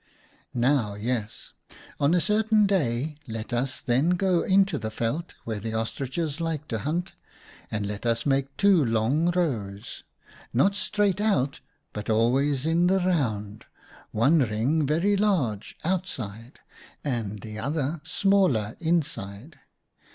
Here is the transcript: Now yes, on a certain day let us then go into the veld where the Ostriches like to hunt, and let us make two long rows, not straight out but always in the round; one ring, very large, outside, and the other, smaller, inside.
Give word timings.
Now 0.55 0.95
yes, 0.95 1.53
on 1.99 2.15
a 2.15 2.19
certain 2.19 2.65
day 2.65 3.17
let 3.27 3.53
us 3.53 3.79
then 3.81 4.09
go 4.17 4.41
into 4.41 4.79
the 4.79 4.89
veld 4.89 5.35
where 5.43 5.59
the 5.59 5.75
Ostriches 5.75 6.41
like 6.41 6.67
to 6.69 6.79
hunt, 6.79 7.13
and 7.69 7.85
let 7.85 8.03
us 8.07 8.25
make 8.25 8.57
two 8.57 8.83
long 8.83 9.29
rows, 9.29 10.01
not 10.53 10.73
straight 10.73 11.21
out 11.21 11.59
but 11.93 12.09
always 12.09 12.65
in 12.65 12.87
the 12.87 12.97
round; 13.01 13.65
one 14.09 14.39
ring, 14.39 14.87
very 14.87 15.15
large, 15.15 15.77
outside, 15.83 16.61
and 17.03 17.41
the 17.41 17.59
other, 17.59 18.01
smaller, 18.03 18.75
inside. 18.79 19.59